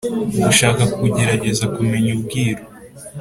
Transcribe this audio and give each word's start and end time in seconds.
Gushaka 0.43 0.83
kugerageza 0.97 1.65
kumenya 1.75 2.09
ubwiru 2.17 2.63